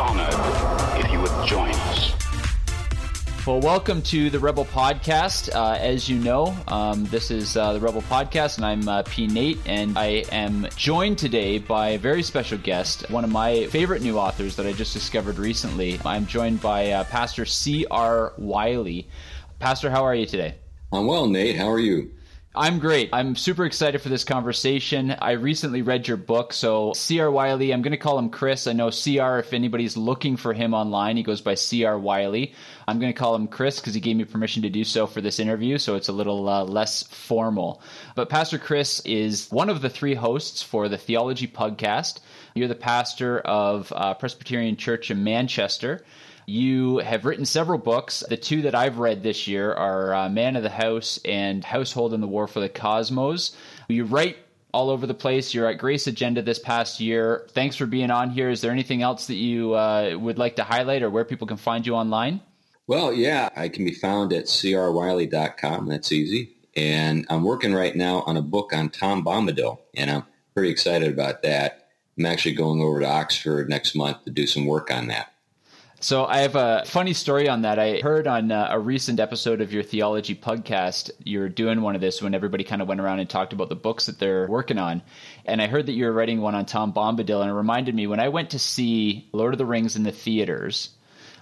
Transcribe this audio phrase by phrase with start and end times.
[0.00, 2.14] Honored if you would join us.
[3.46, 5.54] Well, welcome to the Rebel Podcast.
[5.54, 9.26] Uh, as you know, um, this is uh, the Rebel Podcast, and I'm uh, P.
[9.26, 14.00] Nate, and I am joined today by a very special guest, one of my favorite
[14.00, 16.00] new authors that I just discovered recently.
[16.02, 18.32] I'm joined by uh, Pastor C.R.
[18.38, 19.06] Wiley.
[19.58, 20.54] Pastor, how are you today?
[20.92, 21.56] I'm well, Nate.
[21.56, 22.10] How are you?
[22.52, 23.10] I'm great.
[23.12, 25.12] I'm super excited for this conversation.
[25.12, 26.52] I recently read your book.
[26.52, 27.30] So, C.R.
[27.30, 28.66] Wiley, I'm going to call him Chris.
[28.66, 31.96] I know C.R., if anybody's looking for him online, he goes by C.R.
[31.96, 32.52] Wiley.
[32.88, 35.20] I'm going to call him Chris because he gave me permission to do so for
[35.20, 35.78] this interview.
[35.78, 37.82] So, it's a little uh, less formal.
[38.16, 42.18] But Pastor Chris is one of the three hosts for the Theology Podcast.
[42.56, 46.04] You're the pastor of uh, Presbyterian Church in Manchester.
[46.50, 48.24] You have written several books.
[48.28, 52.12] The two that I've read this year are uh, Man of the House and Household
[52.12, 53.56] in the War for the Cosmos.
[53.88, 54.36] You write
[54.74, 55.54] all over the place.
[55.54, 57.46] You're at Grace Agenda this past year.
[57.50, 58.50] Thanks for being on here.
[58.50, 61.56] Is there anything else that you uh, would like to highlight or where people can
[61.56, 62.40] find you online?
[62.88, 65.86] Well, yeah, I can be found at crwiley.com.
[65.86, 66.56] That's easy.
[66.74, 71.12] And I'm working right now on a book on Tom Bombadil, and I'm pretty excited
[71.12, 71.90] about that.
[72.18, 75.32] I'm actually going over to Oxford next month to do some work on that.
[76.02, 77.78] So I have a funny story on that.
[77.78, 81.94] I heard on uh, a recent episode of your theology podcast, you were doing one
[81.94, 84.46] of this when everybody kind of went around and talked about the books that they're
[84.46, 85.02] working on.
[85.44, 88.06] And I heard that you were writing one on Tom Bombadil, and it reminded me
[88.06, 90.88] when I went to see Lord of the Rings in the theaters.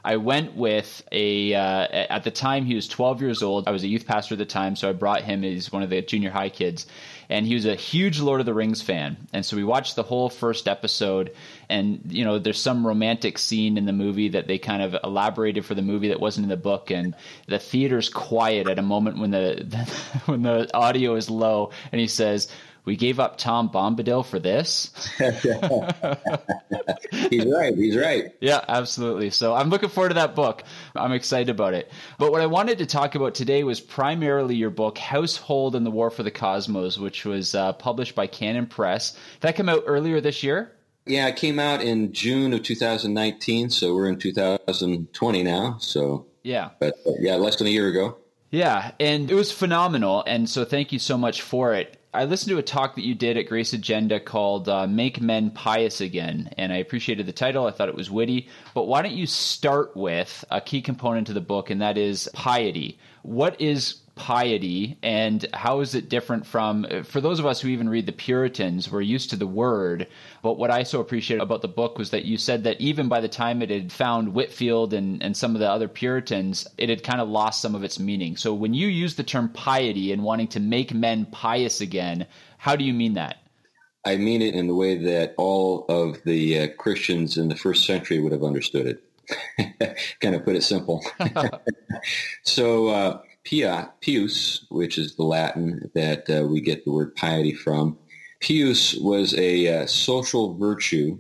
[0.09, 3.69] I went with a, uh, at the time he was 12 years old.
[3.69, 5.43] I was a youth pastor at the time, so I brought him.
[5.43, 6.87] He's one of the junior high kids.
[7.29, 9.19] And he was a huge Lord of the Rings fan.
[9.35, 11.35] And so we watched the whole first episode.
[11.69, 15.67] And, you know, there's some romantic scene in the movie that they kind of elaborated
[15.67, 16.91] for the movie that wasn't in the book.
[16.91, 17.15] And
[17.47, 19.67] the theater's quiet at a moment when the,
[20.25, 21.71] when the audio is low.
[21.93, 22.49] And he says,
[22.89, 24.91] we gave up Tom Bombadil for this.
[27.29, 27.75] he's right.
[27.75, 28.33] He's right.
[28.41, 29.29] Yeah, absolutely.
[29.29, 30.65] So I'm looking forward to that book.
[30.97, 31.93] I'm excited about it.
[32.17, 35.91] But what I wanted to talk about today was primarily your book, Household and the
[35.91, 39.15] War for the Cosmos, which was uh, published by Canon Press.
[39.41, 40.73] That came out earlier this year.
[41.05, 45.77] Yeah, it came out in June of 2019, so we're in 2020 now.
[45.79, 48.17] So yeah, but uh, yeah, less than a year ago.
[48.51, 50.25] Yeah, and it was phenomenal.
[50.27, 51.99] And so thank you so much for it.
[52.19, 55.53] I listened to a talk that you did at Grace Agenda called uh, Make Men
[55.53, 57.67] Pious Again, and I appreciated the title.
[57.67, 58.49] I thought it was witty.
[58.75, 62.29] But why don't you start with a key component to the book, and that is
[62.33, 62.99] piety?
[63.23, 67.89] What is piety and how is it different from for those of us who even
[67.89, 70.09] read the puritans we're used to the word
[70.43, 73.21] but what i so appreciated about the book was that you said that even by
[73.21, 77.05] the time it had found Whitefield and, and some of the other puritans it had
[77.05, 78.37] kind of lost some of its meaning.
[78.37, 82.27] So when you use the term piety and wanting to make men pious again
[82.59, 83.39] how do you mean that?
[84.05, 87.87] I mean it in the way that all of the uh, christians in the first
[87.87, 89.99] century would have understood it.
[90.21, 91.05] Kind of put it simple.
[92.45, 97.55] So uh, Pia, pius, which is the Latin that uh, we get the word piety
[97.55, 97.97] from.
[98.43, 101.19] Pius was a uh, social virtue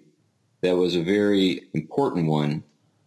[0.60, 2.64] that was a very important one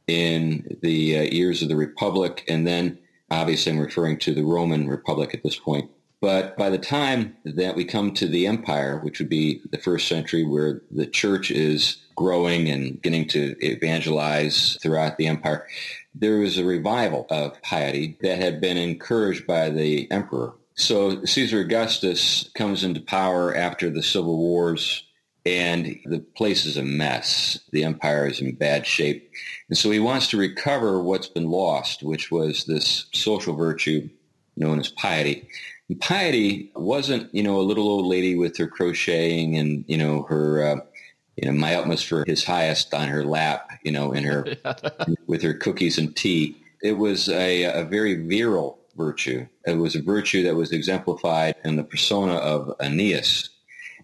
[0.08, 2.98] in the uh, years of the Republic, and then
[3.30, 5.92] obviously I'm referring to the Roman Republic at this point.
[6.22, 10.08] But by the time that we come to the empire, which would be the first
[10.08, 15.68] century where the church is growing and getting to evangelize throughout the empire,
[16.14, 20.54] there was a revival of piety that had been encouraged by the emperor.
[20.76, 25.04] So Caesar Augustus comes into power after the civil wars
[25.44, 27.60] and the place is a mess.
[27.72, 29.32] The empire is in bad shape.
[29.70, 34.08] And so he wants to recover what's been lost, which was this social virtue
[34.56, 35.48] known as piety.
[36.00, 40.64] Piety wasn't, you know, a little old lady with her crocheting and, you know, her
[40.64, 40.76] uh,
[41.38, 44.46] you know, my utmost for his highest on her lap, you know, in her
[45.28, 46.58] with her cookies and tea.
[46.84, 49.48] It was a, a very virile virtue.
[49.66, 53.50] It was a virtue that was exemplified in the persona of Aeneas.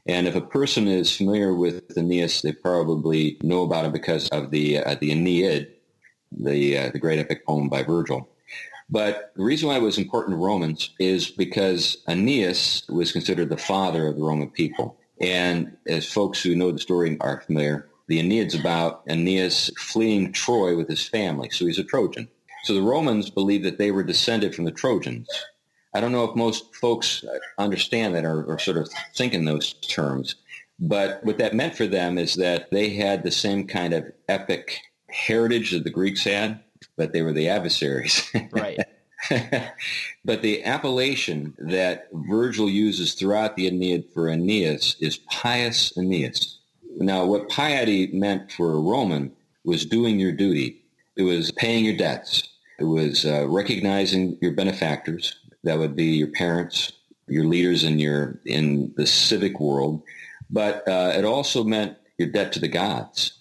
[0.08, 4.52] And if a person is familiar with Aeneas, they probably know about it because of
[4.52, 5.68] the uh, the Aeneid,
[6.32, 8.30] the uh, the great epic poem by Virgil.
[8.90, 13.58] But the reason why it was important to Romans is because Aeneas was considered the
[13.58, 14.98] father of the Roman people.
[15.20, 20.78] And as folks who know the story are familiar, the Aeneid's about Aeneas fleeing Troy
[20.78, 21.50] with his family.
[21.50, 22.30] So he's a Trojan.
[22.64, 25.28] So the Romans believed that they were descended from the Trojans.
[25.94, 27.26] I don't know if most folks
[27.58, 30.36] understand that or, or sort of think in those terms.
[30.80, 34.80] But what that meant for them is that they had the same kind of epic
[35.10, 36.60] heritage that the Greeks had,
[36.96, 38.30] but they were the adversaries.
[38.52, 38.80] Right.
[40.26, 46.60] but the appellation that Virgil uses throughout the Aeneid for Aeneas is pious Aeneas.
[46.98, 49.32] Now, what piety meant for a Roman
[49.68, 50.82] was doing your duty.
[51.18, 52.48] It was paying your debts.
[52.80, 55.38] It was uh, recognizing your benefactors.
[55.64, 56.94] That would be your parents,
[57.28, 60.02] your leaders in your in the civic world.
[60.50, 63.34] But uh, it also meant your debt to the gods.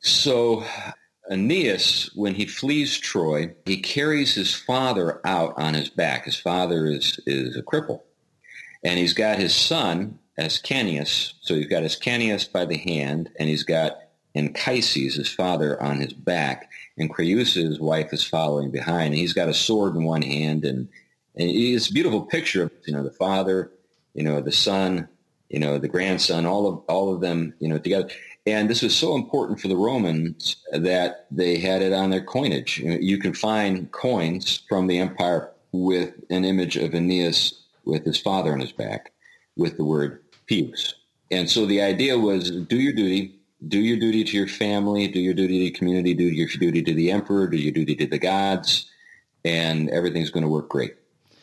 [0.00, 0.64] So
[1.30, 6.24] Aeneas, when he flees Troy, he carries his father out on his back.
[6.24, 8.00] His father is, is a cripple.
[8.82, 11.32] And he's got his son, Ascanius.
[11.40, 13.98] So he's got Ascanius by the hand, and he's got
[14.34, 16.70] Anchises, his father, on his back.
[16.96, 19.08] And Creusa, his wife, is following behind.
[19.08, 20.64] And he's got a sword in one hand.
[20.64, 20.88] And,
[21.34, 23.72] and it's a beautiful picture of, you know, the father,
[24.14, 25.08] you know, the son,
[25.48, 28.10] you know, the grandson, all of, all of them, you know, together.
[28.52, 32.78] And this was so important for the Romans that they had it on their coinage.
[32.78, 38.52] You can find coins from the empire with an image of Aeneas with his father
[38.52, 39.12] on his back
[39.58, 40.94] with the word Pius.
[41.30, 45.20] And so the idea was do your duty, do your duty to your family, do
[45.20, 48.06] your duty to your community, do your duty to the emperor, do your duty to
[48.06, 48.90] the gods,
[49.44, 50.94] and everything's going to work great.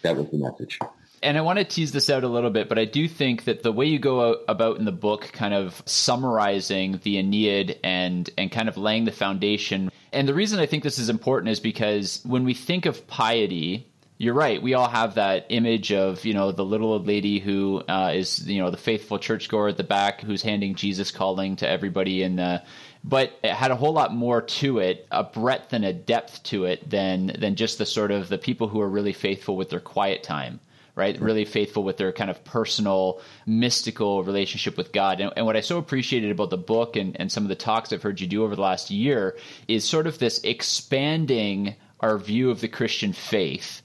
[0.02, 0.80] That was the message
[1.26, 3.64] and I want to tease this out a little bit, but I do think that
[3.64, 8.52] the way you go about in the book, kind of summarizing the Aeneid and and
[8.52, 12.22] kind of laying the foundation, and the reason I think this is important is because
[12.26, 13.88] when we think of piety,
[14.20, 14.62] you're right.
[14.62, 18.48] We all have that image of you know the little old lady who uh, is
[18.48, 22.36] you know the faithful churchgoer at the back who's handing Jesus calling to everybody in
[22.36, 22.62] the
[23.04, 26.66] but it had a whole lot more to it, a breadth and a depth to
[26.66, 29.80] it than than just the sort of the people who are really faithful with their
[29.80, 30.60] quiet time
[30.96, 31.20] right?
[31.20, 35.20] Really faithful with their kind of personal, mystical relationship with God.
[35.20, 37.92] And, and, what I so appreciated about the book and, and some of the talks
[37.92, 39.38] I've heard you do over the last year
[39.68, 43.82] is sort of this expanding our view of the Christian faith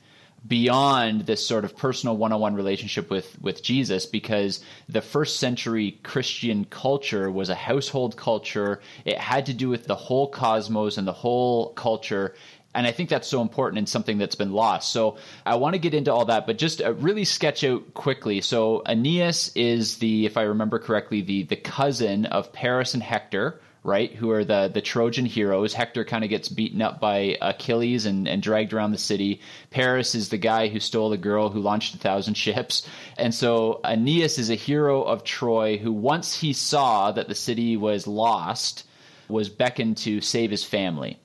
[0.46, 6.64] beyond this sort of personal one-on-one relationship with with Jesus because the first century Christian
[6.64, 11.12] culture was a household culture it had to do with the whole cosmos and the
[11.12, 12.34] whole culture
[12.74, 14.92] and I think that's so important and something that's been lost.
[14.92, 18.40] So I want to get into all that, but just uh, really sketch out quickly.
[18.40, 23.60] So Aeneas is the, if I remember correctly, the the cousin of Paris and Hector,
[23.82, 24.14] right?
[24.14, 25.74] Who are the the Trojan heroes.
[25.74, 29.40] Hector kind of gets beaten up by Achilles and, and dragged around the city.
[29.70, 32.86] Paris is the guy who stole the girl who launched a thousand ships.
[33.18, 37.76] And so Aeneas is a hero of Troy who once he saw that the city
[37.76, 38.86] was lost,
[39.28, 41.18] was beckoned to save his family.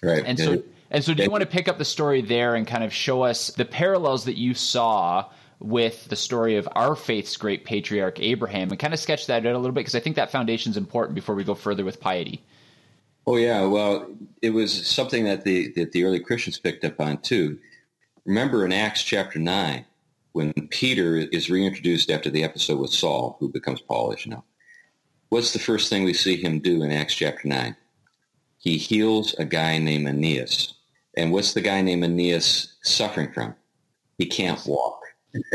[0.00, 0.24] Right.
[0.24, 0.62] And so
[0.92, 3.22] and so, do you want to pick up the story there and kind of show
[3.22, 5.24] us the parallels that you saw
[5.58, 9.54] with the story of our faith's great patriarch Abraham and kind of sketch that out
[9.54, 11.98] a little bit because I think that foundation is important before we go further with
[11.98, 12.44] piety.
[13.26, 14.06] Oh yeah, well,
[14.42, 17.58] it was something that the that the early Christians picked up on too.
[18.26, 19.86] Remember in Acts chapter nine,
[20.32, 24.44] when Peter is reintroduced after the episode with Saul, who becomes Paul, as you know.
[25.30, 27.76] What's the first thing we see him do in Acts chapter nine?
[28.58, 30.74] He heals a guy named Aeneas.
[31.16, 33.54] And what's the guy named Aeneas suffering from?
[34.18, 35.00] He can't walk.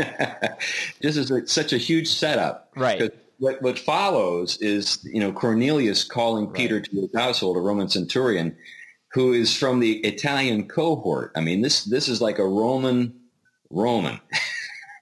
[1.00, 2.70] this is a, such a huge setup.
[2.76, 3.12] Right.
[3.38, 6.54] What, what follows is, you know, Cornelius calling right.
[6.54, 8.56] Peter to his household, a Roman centurion,
[9.12, 11.32] who is from the Italian cohort.
[11.36, 13.14] I mean, this this is like a Roman
[13.70, 14.20] Roman.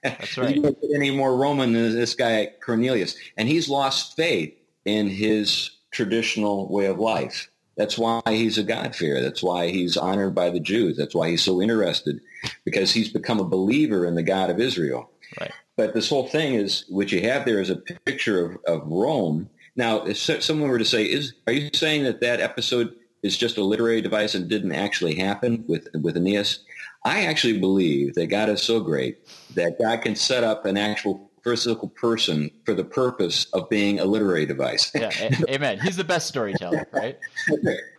[0.03, 0.63] That's right.
[0.95, 4.53] any more Roman than this guy Cornelius, and he's lost faith
[4.85, 7.49] in his traditional way of life.
[7.77, 9.21] That's why he's a God-fearer.
[9.21, 10.97] That's why he's honored by the Jews.
[10.97, 12.19] That's why he's so interested
[12.65, 15.11] because he's become a believer in the God of Israel.
[15.39, 15.51] Right.
[15.75, 19.49] But this whole thing is, what you have there is a picture of, of Rome.
[19.75, 23.57] Now, if someone were to say, "Is are you saying that that episode is just
[23.57, 26.59] a literary device and didn't actually happen with with Aeneas?"
[27.05, 29.19] I actually believe that God is so great
[29.53, 34.05] that God can set up an actual physical person for the purpose of being a
[34.05, 34.91] literary device.
[34.93, 35.79] Yeah, a- amen.
[35.79, 37.17] He's the best storyteller, right?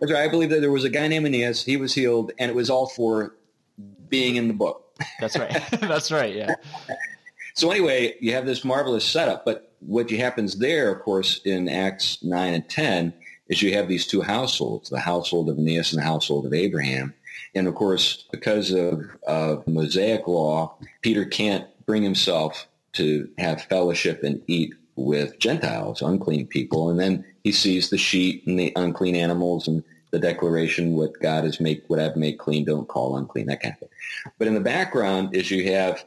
[0.00, 0.23] That's right.
[0.23, 1.64] I believe that there was a guy named Aeneas.
[1.64, 3.35] He was healed, and it was all for
[4.09, 4.85] being in the book.
[5.21, 5.62] That's right.
[5.81, 6.35] That's right.
[6.35, 6.55] Yeah.
[7.55, 12.23] So anyway, you have this marvelous setup, but what happens there, of course, in Acts
[12.23, 13.12] 9 and 10,
[13.49, 17.14] is you have these two households, the household of Aeneas and the household of Abraham.
[17.55, 24.23] And of course, because of, of Mosaic law, Peter can't bring himself to have fellowship
[24.23, 26.90] and eat with Gentiles, unclean people.
[26.90, 31.45] And then he sees the sheep and the unclean animals and the declaration, what God
[31.45, 33.88] has made, what I've made clean, don't call unclean, that kind of thing.
[34.38, 36.04] But in the background is you have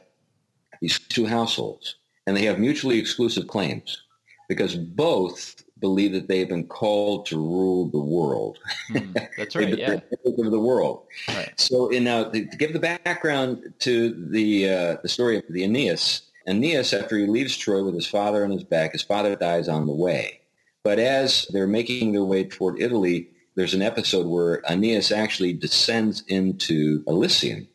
[0.80, 1.96] these two households,
[2.26, 4.02] and they have mutually exclusive claims
[4.48, 8.58] because both believe that they've been called to rule the world.
[8.88, 9.76] Hmm, that's right.
[9.76, 10.00] Yeah.
[10.24, 11.04] of the world.
[11.28, 11.52] Right.
[11.56, 16.22] So, in now to give the background to the uh, the story of the Aeneas,
[16.46, 19.86] Aeneas, after he leaves Troy with his father on his back, his father dies on
[19.86, 20.40] the way.
[20.84, 26.22] But as they're making their way toward Italy, there's an episode where Aeneas actually descends
[26.26, 27.68] into Elysium,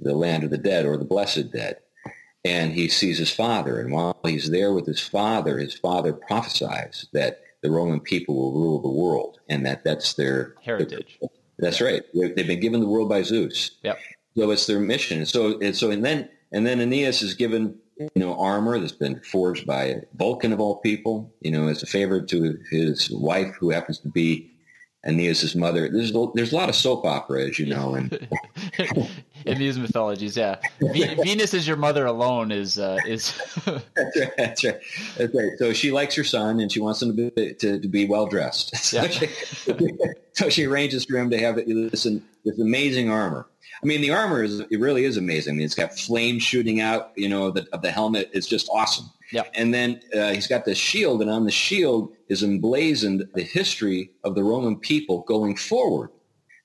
[0.00, 1.78] the land of the dead or the blessed dead.
[2.44, 3.80] And he sees his father.
[3.80, 8.52] And while he's there with his father, his father prophesies that the Roman people will
[8.52, 11.18] rule the world and that that's their Heritage.
[11.58, 12.02] That's right.
[12.14, 13.72] They've they've been given the world by Zeus.
[13.82, 13.98] Yep.
[14.36, 15.26] So it's their mission.
[15.26, 19.20] So and so and then and then Aeneas is given you know armor that's been
[19.20, 21.32] forged by Vulcan of all people.
[21.40, 24.50] You know, as a favor to his wife, who happens to be
[25.06, 25.88] Aeneas' mother.
[25.88, 28.28] There's a- there's a lot of soap opera, as you know, and
[29.46, 30.56] In these mythologies, yeah.
[30.80, 33.32] Ve- Venus is your mother alone is uh, is
[33.64, 34.32] that's right.
[34.36, 34.80] That's right.
[35.16, 35.52] That's right.
[35.58, 38.26] So she likes her son, and she wants him to be, to, to be well
[38.26, 38.74] dressed.
[38.76, 39.08] So, Yeah.
[39.08, 39.28] she,
[40.32, 42.06] so she arranges for him to have this
[42.44, 43.46] this amazing armor.
[43.82, 45.54] I mean, the armor is it really is amazing.
[45.54, 48.30] I mean, it's got flames shooting out, you know, of the, of the helmet.
[48.32, 49.06] It's just awesome.
[49.32, 49.42] Yeah.
[49.54, 54.10] And then uh, he's got this shield, and on the shield is emblazoned the history
[54.24, 56.10] of the Roman people going forward.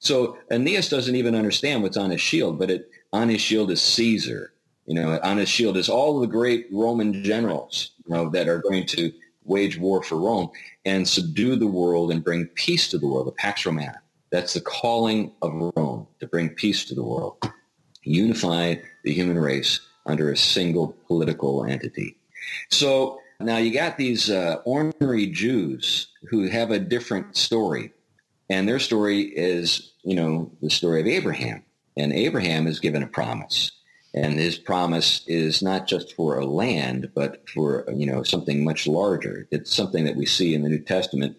[0.06, 3.82] So Aeneas doesn't even understand what's on his shield, but it, on his shield is
[3.82, 4.54] Caesar.
[4.86, 8.60] You know, on his shield is all the great Roman generals, you know, that are
[8.60, 9.12] going to
[9.46, 10.52] wage war for Rome
[10.86, 14.00] and subdue the world and bring peace to the world, the Pax Romana.
[14.30, 17.38] That's the calling of Rome, to bring peace to the world,
[18.04, 22.16] unify the human race under a single political entity.
[22.70, 27.92] So now you got these uh, ornery Jews who have a different story.
[28.50, 31.64] And their story is, you know, the story of Abraham.
[31.98, 33.72] And Abraham is given a promise.
[34.14, 38.88] And his promise is not just for a land, but for, you know, something much
[38.88, 39.48] larger.
[39.52, 41.38] It's something that we see in the New Testament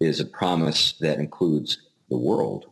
[0.00, 1.78] is a promise that includes
[2.10, 2.66] the world.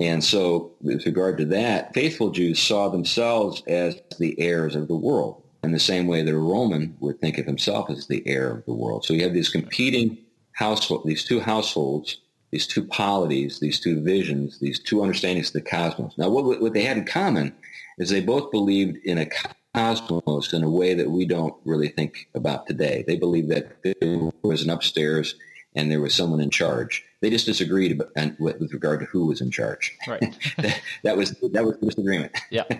[0.00, 4.96] And so with regard to that, faithful Jews saw themselves as the heirs of the
[4.96, 8.50] world in the same way that a Roman would think of himself as the heir
[8.50, 9.04] of the world.
[9.04, 10.18] So you have these competing
[10.52, 12.18] household, these two households,
[12.52, 16.16] these two polities, these two visions, these two understandings of the cosmos.
[16.18, 17.54] Now, what, what they had in common
[17.98, 19.26] is they both believed in a
[19.74, 23.04] cosmos in a way that we don't really think about today.
[23.06, 25.34] They believed that there was an upstairs
[25.74, 27.02] and there was someone in charge.
[27.22, 29.96] They just disagreed about, and with, with regard to who was in charge.
[30.06, 30.20] right.
[30.58, 32.36] that, that was that was the disagreement.
[32.50, 32.64] Yeah.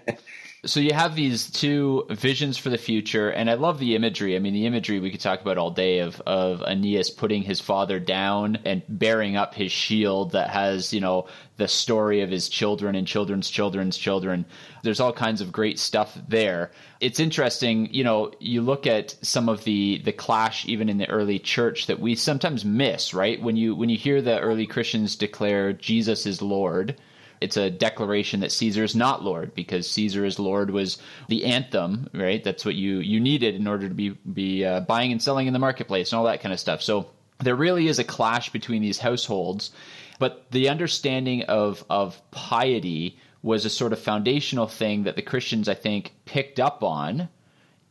[0.64, 4.36] So you have these two visions for the future, and I love the imagery.
[4.36, 7.60] I mean, the imagery we could talk about all day of of Aeneas putting his
[7.60, 11.26] father down and bearing up his shield that has, you know,
[11.56, 14.46] the story of his children and children's children's children.
[14.84, 16.70] There's all kinds of great stuff there.
[17.00, 21.10] It's interesting, you know, you look at some of the the clash even in the
[21.10, 23.42] early church that we sometimes miss, right?
[23.42, 26.94] When you when you hear the early Christians declare Jesus is Lord,
[27.42, 32.08] it's a declaration that Caesar is not Lord because Caesar is Lord was the anthem,
[32.14, 32.42] right?
[32.42, 35.52] That's what you you needed in order to be be uh, buying and selling in
[35.52, 36.82] the marketplace and all that kind of stuff.
[36.82, 39.70] So there really is a clash between these households,
[40.18, 45.68] but the understanding of of piety was a sort of foundational thing that the Christians
[45.68, 47.28] I think picked up on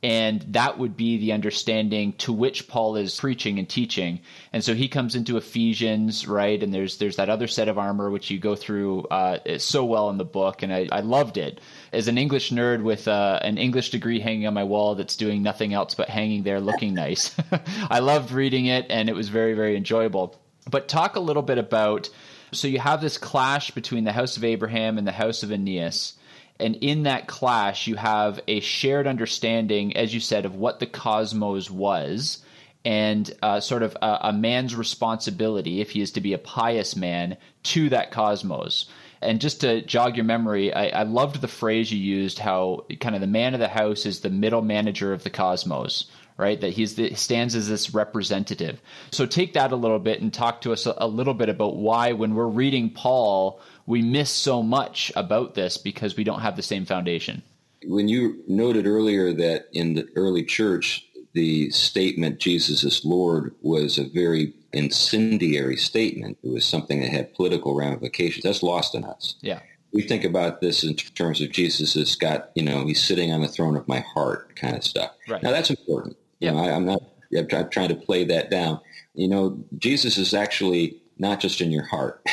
[0.03, 4.21] and that would be the understanding to which Paul is preaching and teaching.
[4.51, 6.61] And so he comes into Ephesians, right?
[6.61, 10.09] And there's there's that other set of armor which you go through uh, so well
[10.09, 11.61] in the book, and I, I loved it.
[11.93, 15.43] As an English nerd with uh, an English degree hanging on my wall that's doing
[15.43, 17.35] nothing else but hanging there looking nice,
[17.89, 20.39] I loved reading it, and it was very very enjoyable.
[20.69, 22.09] But talk a little bit about
[22.53, 26.13] so you have this clash between the house of Abraham and the house of Aeneas.
[26.61, 30.85] And in that clash, you have a shared understanding, as you said, of what the
[30.85, 32.43] cosmos was
[32.83, 36.95] and uh, sort of a, a man's responsibility, if he is to be a pious
[36.95, 38.89] man, to that cosmos.
[39.21, 43.13] And just to jog your memory, I, I loved the phrase you used how kind
[43.13, 46.05] of the man of the house is the middle manager of the cosmos,
[46.41, 46.59] right?
[46.59, 48.81] That he's the, stands as this representative.
[49.11, 51.77] So take that a little bit and talk to us a, a little bit about
[51.77, 56.55] why, when we're reading Paul, we miss so much about this because we don't have
[56.55, 57.43] the same foundation.
[57.85, 63.97] When you noted earlier that in the early church, the statement Jesus is Lord was
[63.97, 66.37] a very incendiary statement.
[66.43, 68.43] It was something that had political ramifications.
[68.43, 69.35] That's lost on us.
[69.41, 69.59] Yeah.
[69.93, 73.41] We think about this in terms of Jesus has got, you know, he's sitting on
[73.41, 75.11] the throne of my heart kind of stuff.
[75.27, 75.43] Right.
[75.43, 76.15] Now that's important.
[76.41, 76.51] Yeah.
[76.51, 77.01] You know, I, I'm not
[77.37, 78.81] I'm try- trying to play that down.
[79.13, 82.25] You know, Jesus is actually not just in your heart.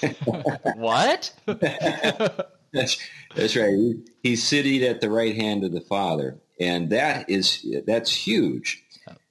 [0.76, 1.32] what?
[2.74, 2.98] That's
[3.36, 3.70] that's right.
[3.70, 8.82] He, he's seated at the right hand of the Father, and that is that's huge.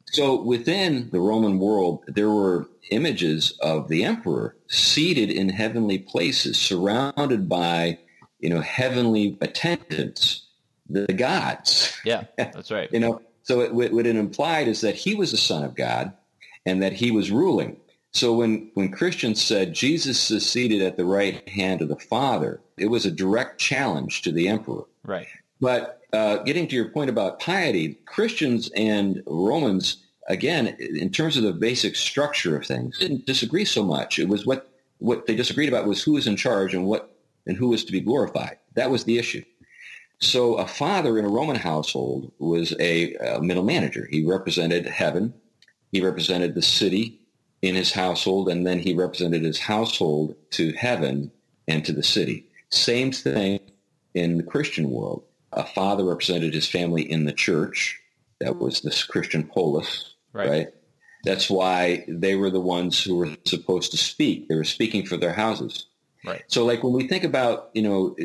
[0.06, 6.58] So within the Roman world, there were images of the emperor seated in heavenly places,
[6.58, 8.00] surrounded by
[8.40, 10.48] you know heavenly attendants,
[10.90, 12.00] the gods.
[12.06, 12.90] yeah, that's right.
[12.94, 16.14] You know, so it, what it implied is that he was the son of God,
[16.66, 17.78] and that he was ruling.
[18.12, 22.62] So when, when Christians said Jesus is seated at the right hand of the Father,
[22.78, 24.84] it was a direct challenge to the emperor.
[25.04, 25.28] Right.
[25.60, 29.98] But uh, getting to your point about piety, Christians and Romans,
[30.28, 34.20] again, in terms of the basic structure of things, didn't disagree so much.
[34.20, 34.70] It was what,
[35.00, 37.10] what they disagreed about was who was in charge and what
[37.46, 38.58] and who was to be glorified.
[38.76, 39.44] That was the issue.
[40.24, 44.08] So a father in a Roman household was a, a middle manager.
[44.10, 45.34] He represented heaven.
[45.92, 47.20] He represented the city
[47.62, 51.32] in his household, and then he represented his household to heaven
[51.68, 52.48] and to the city.
[52.72, 53.60] Same thing
[54.14, 55.24] in the Christian world.
[55.52, 58.00] A father represented his family in the church.
[58.40, 60.50] That was this Christian polis, Right.
[60.50, 60.68] right?
[61.26, 64.50] That's why they were the ones who were supposed to speak.
[64.50, 65.86] They were speaking for their houses.
[66.26, 66.44] Right.
[66.48, 68.16] So, like when we think about you know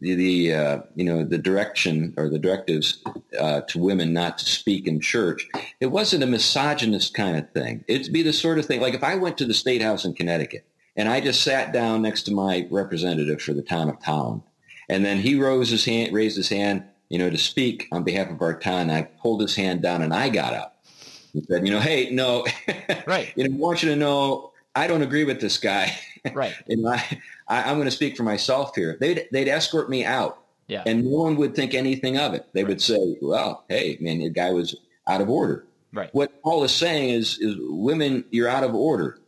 [0.00, 3.02] the, the uh, you know the direction or the directives
[3.38, 5.48] uh, to women not to speak in church,
[5.80, 7.84] it wasn't a misogynist kind of thing.
[7.86, 10.14] It'd be the sort of thing like if I went to the state house in
[10.14, 14.42] Connecticut and I just sat down next to my representative for the town of Town,
[14.88, 18.30] and then he rose his hand, raised his hand, you know, to speak on behalf
[18.30, 18.90] of our town.
[18.90, 20.84] I pulled his hand down and I got up.
[21.32, 22.46] He said, you know, hey, no,
[23.06, 23.32] Right.
[23.36, 25.96] you know, I want you to know I don't agree with this guy.
[26.32, 26.54] Right.
[26.68, 28.96] know, I, I, I'm going to speak for myself here.
[29.00, 30.82] They'd, they'd escort me out Yeah.
[30.86, 32.46] and no one would think anything of it.
[32.52, 34.76] They would say, well, hey, man, the guy was
[35.06, 35.64] out of order.
[35.92, 36.12] Right.
[36.14, 39.18] What Paul is saying is, is women, you're out of order.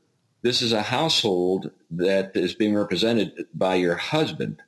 [0.42, 4.62] This is a household that is being represented by your husband.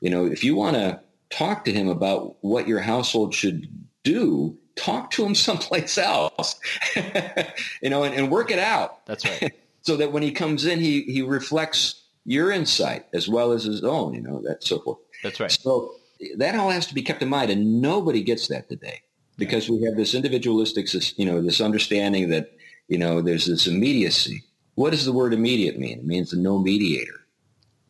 [0.00, 1.00] You know, if you want to
[1.30, 3.68] talk to him about what your household should
[4.02, 6.58] do, talk to him someplace else,
[7.82, 9.52] you know, and, and work it out That's right.
[9.82, 13.82] so that when he comes in, he, he reflects your insight as well as his
[13.82, 14.98] own, you know, that so forth.
[15.24, 15.50] That's right.
[15.50, 15.96] So
[16.36, 19.00] that all has to be kept in mind, and nobody gets that today
[19.36, 20.86] because we have this individualistic,
[21.18, 22.52] you know, this understanding that,
[22.86, 24.44] you know, there's this immediacy.
[24.76, 25.98] What does the word immediate mean?
[25.98, 27.26] It means no mediator.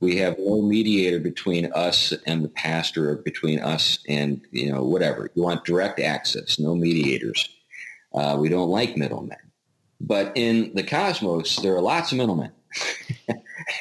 [0.01, 4.83] We have no mediator between us and the pastor or between us and, you know,
[4.85, 5.31] whatever.
[5.35, 7.47] You want direct access, no mediators.
[8.15, 9.37] Uh, we don't like middlemen.
[10.01, 12.53] But in the cosmos, there are lots of middlemen.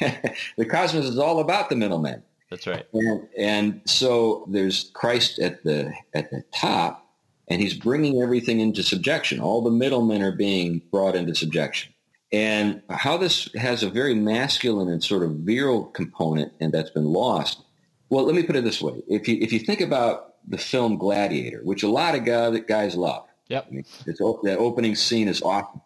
[0.56, 2.22] the cosmos is all about the middlemen.
[2.50, 2.86] That's right.
[2.92, 7.06] And, and so there's Christ at the at the top,
[7.48, 9.40] and he's bringing everything into subjection.
[9.40, 11.92] All the middlemen are being brought into subjection.
[12.32, 17.06] And how this has a very masculine and sort of virile component, and that's been
[17.06, 17.60] lost.
[18.08, 20.96] Well, let me put it this way: if you if you think about the film
[20.96, 23.66] Gladiator, which a lot of guys, guys love, Yep.
[23.66, 25.82] I mean, it's, that opening scene is awesome.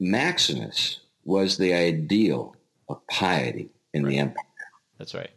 [0.00, 2.56] Maximus was the ideal
[2.88, 4.44] of piety in the empire.
[4.98, 5.30] That's right.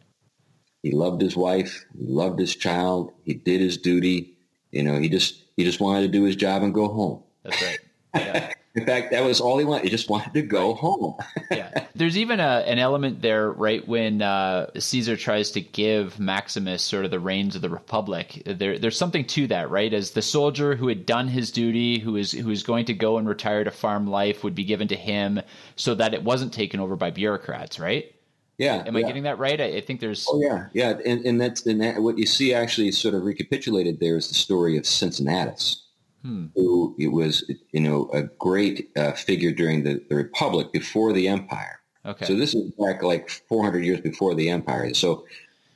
[0.82, 1.84] He loved his wife.
[1.96, 3.12] He loved his child.
[3.24, 4.36] He did his duty.
[4.70, 7.22] You know, he just he just wanted to do his job and go home.
[7.44, 7.78] That's right.
[8.14, 8.52] Yeah.
[8.74, 9.84] In fact, that was all he wanted.
[9.84, 11.16] He just wanted to go home.
[11.50, 11.86] yeah.
[11.94, 17.04] There's even a, an element there, right, when uh, Caesar tries to give Maximus sort
[17.04, 18.42] of the reins of the Republic.
[18.46, 19.92] There, there's something to that, right?
[19.92, 23.18] As the soldier who had done his duty, who is who is going to go
[23.18, 25.40] and retire to farm life, would be given to him,
[25.76, 28.14] so that it wasn't taken over by bureaucrats, right?
[28.58, 28.84] yeah.
[28.86, 29.06] Am I yeah.
[29.06, 29.60] getting that right?
[29.60, 30.26] I, I think there's.
[30.30, 34.00] Oh yeah, yeah, and and that's and that, what you see actually sort of recapitulated
[34.00, 35.82] there is the story of Cincinnatus,
[36.22, 41.28] who it was you know a great uh, figure during the, the Republic before the
[41.28, 41.80] Empire.
[42.04, 42.24] Okay.
[42.24, 44.92] So this is back like 400 years before the Empire.
[44.94, 45.24] So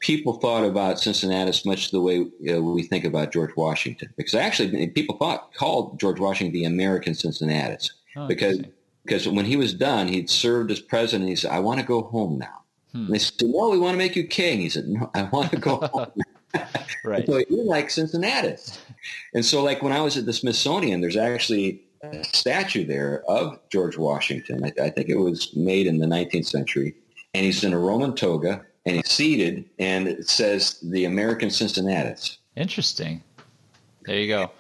[0.00, 5.16] people thought about Cincinnatus much the way we think about George Washington, because actually people
[5.16, 8.58] thought called George Washington the American Cincinnatus Oh, because
[9.04, 11.28] because when he was done, he'd served as president.
[11.28, 13.04] He said, "I want to go home now." Hmm.
[13.04, 15.50] And they said, "No, we want to make you king." He said, "No, I want
[15.50, 16.12] to go home."
[17.04, 17.26] Right.
[17.26, 18.78] So he like Cincinnatus.
[19.34, 23.58] And so, like when I was at the Smithsonian, there's actually a statue there of
[23.70, 24.64] George Washington.
[24.64, 26.94] I, I think it was made in the 19th century,
[27.34, 32.38] and he's in a Roman toga and he's seated, and it says the American Cincinnatus.
[32.56, 33.22] Interesting.
[34.04, 34.52] There you go.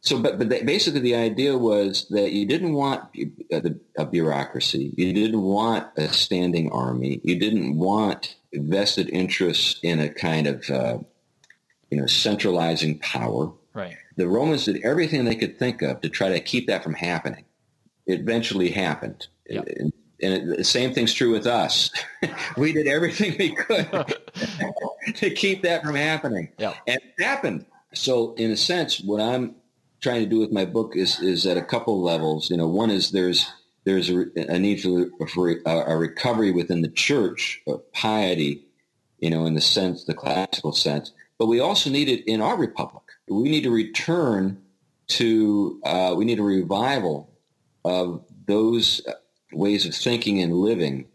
[0.00, 3.04] So, but but they, basically, the idea was that you didn't want
[3.52, 10.00] a, a bureaucracy, you didn't want a standing army, you didn't want vested interests in
[10.00, 10.98] a kind of uh,
[11.90, 13.52] you know centralizing power.
[13.74, 13.96] Right.
[14.16, 17.44] The Romans did everything they could think of to try to keep that from happening.
[18.06, 19.28] It eventually happened.
[19.48, 19.68] Yep.
[19.78, 21.90] And, and it, the same thing's true with us.
[22.56, 23.88] we did everything we could
[25.14, 26.50] to keep that from happening.
[26.58, 26.76] Yep.
[26.86, 27.66] And it happened.
[27.94, 29.54] So in a sense, what I'm
[30.00, 32.50] trying to do with my book is, is at a couple levels.
[32.50, 33.50] You know, one is there's
[33.84, 38.66] there's a, a need for, for a, a recovery within the church of piety,
[39.18, 41.12] you know, in the sense, the classical sense.
[41.40, 43.02] But we also need it in our republic.
[43.26, 44.60] We need to return
[45.08, 47.32] to, uh, we need a revival
[47.82, 49.00] of those
[49.50, 51.06] ways of thinking and living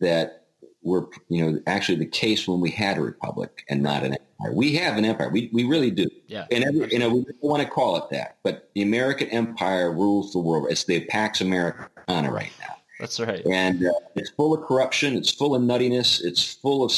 [0.00, 0.46] that
[0.82, 4.52] were, you know, actually the case when we had a republic and not an empire.
[4.52, 5.28] We have an empire.
[5.28, 6.10] We, we really do.
[6.26, 6.46] Yeah.
[6.50, 9.92] And every, you know, we don't want to call it that, but the American empire
[9.92, 10.66] rules the world.
[10.70, 12.74] It's the Pax Americana right now.
[12.98, 13.46] That's right.
[13.46, 15.14] And uh, it's full of corruption.
[15.16, 16.20] It's full of nuttiness.
[16.24, 16.92] It's full of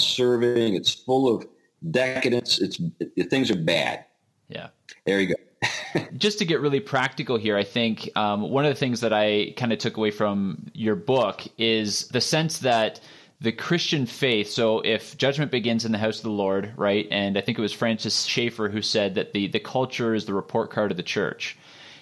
[0.00, 0.74] serving.
[0.74, 1.46] It's full of
[1.90, 2.60] decadence.
[2.60, 4.04] It's it, things are bad.
[4.48, 4.68] Yeah.
[5.04, 6.06] There you go.
[6.16, 9.54] just to get really practical here, I think um, one of the things that I
[9.56, 13.00] kind of took away from your book is the sense that
[13.40, 14.50] the Christian faith.
[14.50, 17.06] So, if judgment begins in the house of the Lord, right?
[17.10, 20.34] And I think it was Francis Schaeffer who said that the the culture is the
[20.34, 21.56] report card of the church.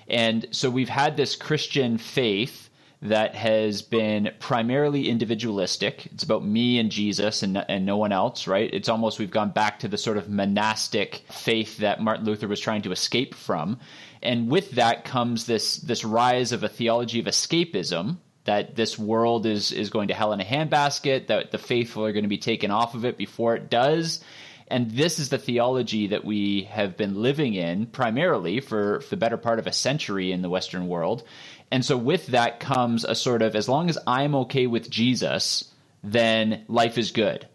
[0.09, 2.69] And so we've had this Christian faith
[3.03, 6.07] that has been primarily individualistic.
[6.07, 8.73] It's about me and Jesus and, and no one else, right?
[8.73, 12.61] It's almost we've gone back to the sort of monastic faith that Martin Luther was
[12.61, 13.81] trying to escape from.
[14.23, 19.47] And with that comes this this rise of a theology of escapism that this world
[19.47, 22.39] is is going to hell in a handbasket, that the faithful are going to be
[22.39, 24.23] taken off of it before it does.
[24.69, 29.19] And this is the theology that we have been living in primarily for, for the
[29.19, 31.25] better part of a century in the Western world.
[31.73, 35.73] And so with that comes a sort of as long as I'm okay with Jesus,
[36.05, 37.49] then life is good.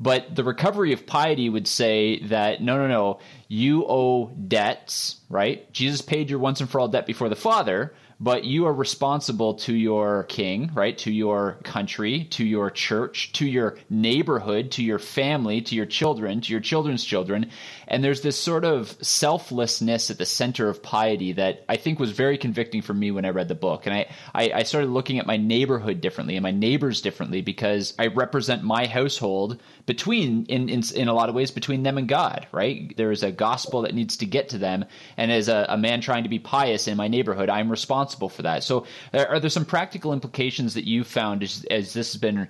[0.00, 5.72] But the recovery of piety would say that no, no, no, you owe debts, right?
[5.72, 9.54] Jesus paid your once and for all debt before the Father, but you are responsible
[9.54, 10.96] to your king, right?
[10.98, 16.40] To your country, to your church, to your neighborhood, to your family, to your children,
[16.40, 17.50] to your children's children.
[17.88, 22.12] And there's this sort of selflessness at the center of piety that I think was
[22.12, 23.86] very convicting for me when I read the book.
[23.86, 27.92] And I, I, I started looking at my neighborhood differently and my neighbors differently because
[27.98, 32.06] I represent my household between, in, in, in a lot of ways, between them and
[32.06, 32.96] God, right?
[32.96, 34.84] There is a gospel that needs to get to them.
[35.16, 38.42] And as a, a man trying to be pious in my neighborhood, I'm responsible for
[38.42, 38.64] that.
[38.64, 42.48] So are there some practical implications that you found as, as this has been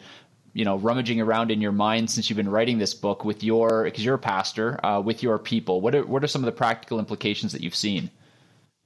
[0.55, 3.85] you know rummaging around in your mind since you've been writing this book with your
[3.85, 5.81] because you're a pastor uh, with your people?
[5.81, 8.11] What are what are some of the practical implications that you've seen?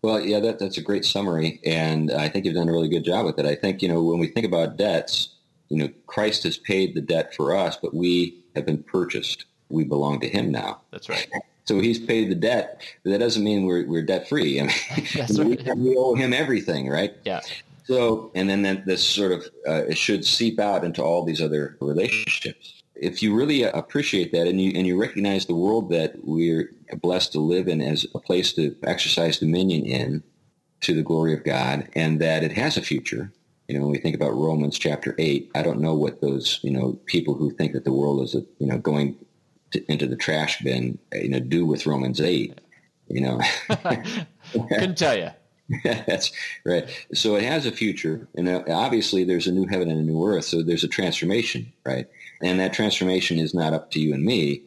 [0.02, 3.04] Well yeah that, that's a great summary and i think you've done a really good
[3.04, 3.46] job with it.
[3.46, 5.30] I think you know when we think about debts
[5.68, 9.46] you know christ has paid the debt for us but we have been purchased.
[9.68, 10.82] We belong to him now.
[10.92, 11.28] That's right
[11.66, 14.74] so he's paid the debt that doesn't mean we're, we're debt free I mean,
[15.14, 15.76] That's we, right.
[15.76, 17.40] we owe him everything right yeah
[17.86, 21.40] so, and then, then this sort of, uh, it should seep out into all these
[21.40, 22.82] other relationships.
[22.96, 27.32] If you really appreciate that and you, and you recognize the world that we're blessed
[27.32, 30.24] to live in as a place to exercise dominion in
[30.80, 33.30] to the glory of God and that it has a future,
[33.68, 36.72] you know, when we think about Romans chapter 8, I don't know what those, you
[36.72, 39.16] know, people who think that the world is, a, you know, going
[39.76, 42.58] to, into the trash bin, you know, do with Romans 8,
[43.08, 43.40] you know.
[44.68, 45.30] couldn't tell you
[45.84, 46.30] That's
[46.64, 46.88] right.
[47.12, 50.44] So it has a future, and obviously there's a new heaven and a new earth.
[50.44, 52.06] So there's a transformation, right?
[52.42, 54.62] And that transformation is not up to you and me.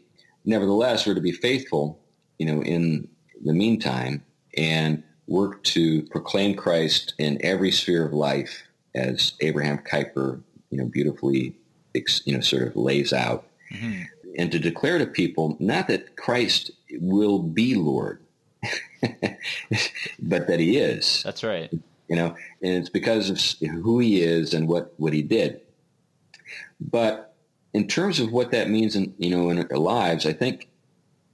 [0.45, 1.99] Nevertheless, we're to be faithful,
[2.37, 3.07] you know, in
[3.43, 4.23] the meantime,
[4.57, 8.63] and work to proclaim Christ in every sphere of life,
[8.95, 10.41] as Abraham Kuyper,
[10.71, 11.55] you know, beautifully,
[11.93, 14.01] you know, sort of lays out, mm-hmm.
[14.37, 18.19] And to declare to people not that Christ will be Lord
[20.19, 21.23] but that he is.
[21.23, 21.71] That's right.
[22.07, 23.39] You know, and it's because of
[23.69, 25.61] who he is and what, what he did.
[26.79, 27.35] But
[27.73, 30.67] in terms of what that means in, you know, in our lives, I think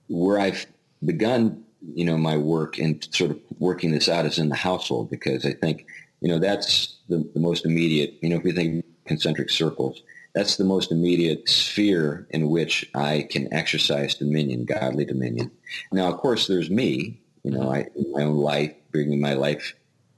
[0.07, 0.65] where I've
[1.03, 5.09] begun, you know, my work and sort of working this out is in the household
[5.09, 5.87] because I think,
[6.19, 10.01] you know, that's the, the most immediate, you know, if you think concentric circles,
[10.35, 15.49] That's the most immediate sphere in which I can exercise dominion, godly dominion.
[15.93, 19.73] Now, of course, there's me, you know, I, my own life, bringing my life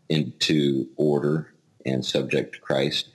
[0.10, 1.53] into order
[1.86, 3.10] and subject to Christ.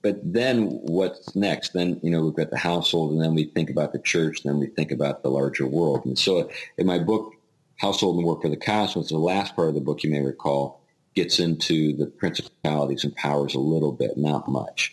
[0.00, 1.72] But then what's next?
[1.72, 4.58] Then, you know, we've got the household and then we think about the church, then
[4.60, 6.04] we think about the larger world.
[6.04, 7.32] And so in my book,
[7.78, 10.80] Household and Work for the Cosmos, the last part of the book, you may recall,
[11.16, 14.92] gets into the principalities and powers a little bit, not much.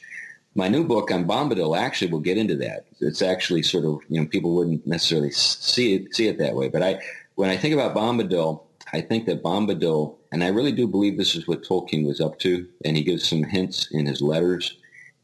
[0.54, 2.86] My new book on Bombadil actually will get into that.
[3.00, 6.68] It's actually sort of, you know, people wouldn't necessarily see it, see it that way.
[6.68, 7.00] But I,
[7.36, 8.62] when I think about Bombadil,
[8.94, 12.40] I think that Bombadil, and I really do believe this is what Tolkien was up
[12.40, 14.78] to, and he gives some hints in his letters.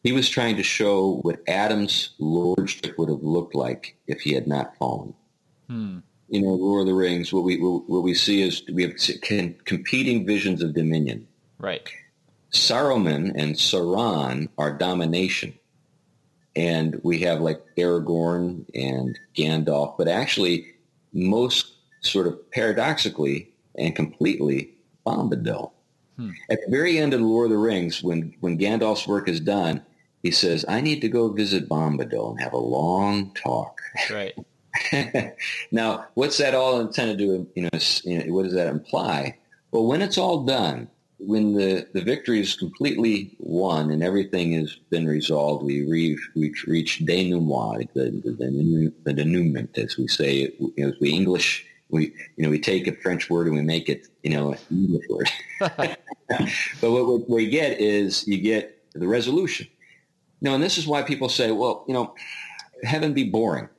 [0.04, 4.48] He was trying to show what Adam's lordship would have looked like if he had
[4.48, 5.14] not fallen.
[5.68, 6.00] Hmm.
[6.30, 8.96] You know, Lord of the Rings, what we what we see is we have
[9.66, 11.28] competing visions of dominion.
[11.58, 11.90] Right.
[12.52, 15.54] Saruman and Sauron are domination.
[16.56, 20.74] And we have like Aragorn and Gandalf, but actually
[21.14, 24.72] most sort of paradoxically and completely
[25.06, 25.72] Bombadil.
[26.16, 26.32] Hmm.
[26.50, 29.40] At the very end of the Lord of the Rings, when, when Gandalf's work is
[29.40, 29.84] done,
[30.24, 33.80] he says, I need to go visit Bombadil and have a long talk.
[34.10, 34.34] Right.
[35.72, 39.38] now, what's that all intended to, you know, you know, what does that imply?
[39.72, 44.76] Well, when it's all done, when the, the victory is completely won and everything has
[44.90, 50.74] been resolved, we reach, we reach denouement, the, the, the, denouement, as we say, you
[50.78, 54.08] know, we English, we, you know, we take a French word and we make it,
[54.22, 55.30] you know, an English word.
[55.60, 55.98] but
[56.82, 59.68] what, what we get is you get the resolution.
[60.42, 62.14] You know, and this is why people say, well, you know,
[62.84, 63.70] heaven be boring,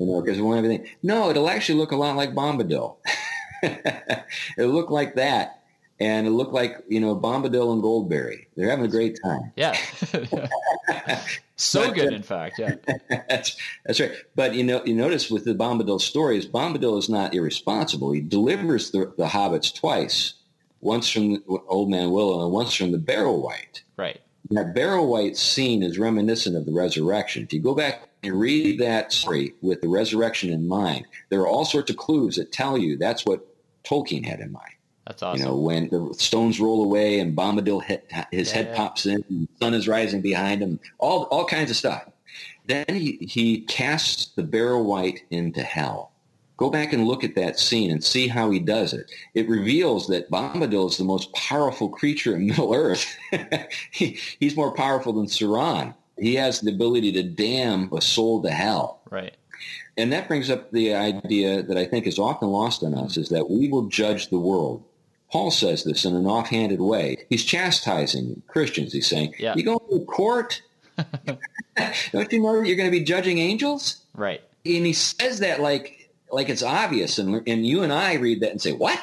[0.00, 0.88] you know, because we want everything.
[1.04, 2.96] No, it'll actually look a lot like Bombadil.
[3.62, 5.62] it'll look like that
[5.98, 8.48] and it looked like you know Bombadil and Goldberry.
[8.56, 9.52] They're having a great time.
[9.56, 9.72] Yeah,
[11.56, 12.58] so but, good, uh, in fact.
[12.58, 12.74] Yeah,
[13.28, 14.12] that's that's right.
[14.34, 18.12] But you know, you notice with the Bombadil stories, Bombadil is not irresponsible.
[18.12, 20.34] He delivers the, the hobbits twice,
[20.80, 23.82] once from Old Man Willow and once from the Barrow-wight.
[23.96, 24.20] Right.
[24.50, 27.44] That Barrow-wight scene is reminiscent of the resurrection.
[27.44, 31.48] If you go back and read that story with the resurrection in mind, there are
[31.48, 33.46] all sorts of clues that tell you that's what
[33.84, 34.75] Tolkien had in mind.
[35.06, 35.40] That's awesome.
[35.40, 38.76] You know, when the stones roll away and Bombadil hit, his yeah, head yeah.
[38.76, 42.08] pops in, and the sun is rising behind him, all all kinds of stuff.
[42.66, 46.10] Then he, he casts the Barrow-wight into hell.
[46.56, 49.10] Go back and look at that scene and see how he does it.
[49.34, 53.06] It reveals that Bombadil is the most powerful creature in Middle Earth.
[53.92, 55.94] he, he's more powerful than Sauron.
[56.18, 59.02] He has the ability to damn a soul to hell.
[59.10, 59.36] Right.
[59.98, 63.20] And that brings up the idea that I think is often lost on us hmm.
[63.20, 64.82] is that we will judge the world
[65.30, 67.26] Paul says this in an offhanded way.
[67.28, 68.92] He's chastising Christians.
[68.92, 69.54] He's saying, yeah.
[69.56, 70.62] you go to court?
[72.12, 74.02] Don't you know you're going to be judging angels?
[74.14, 74.40] Right.
[74.64, 77.18] And he says that like like it's obvious.
[77.18, 79.00] And, and you and I read that and say, what?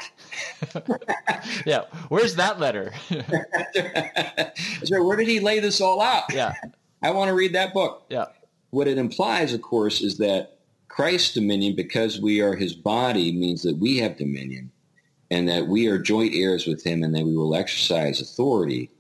[1.66, 1.84] yeah.
[2.10, 2.94] Where's that letter?
[4.92, 5.02] Right.
[5.02, 6.34] Where did he lay this all out?
[6.34, 6.54] Yeah.
[7.02, 8.06] I want to read that book.
[8.10, 8.26] Yeah.
[8.72, 10.58] What it implies, of course, is that
[10.90, 14.72] Christ's dominion, because we are his body, means that we have dominion
[15.34, 18.92] and that we are joint heirs with him and that we will exercise authority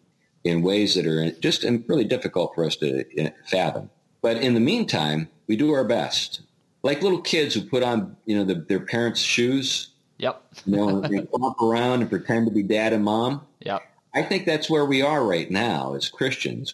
[0.44, 3.92] in ways that are just really difficult for us to uh, fathom.
[4.24, 6.42] But in the meantime, we do our best.
[6.82, 9.90] Like little kids who put on, you know, the, their parents' shoes.
[10.18, 10.44] Yep.
[10.66, 13.46] you know, they walk around and pretend to be dad and mom.
[13.60, 13.84] Yep.
[14.16, 16.74] I think that's where we are right now as Christians.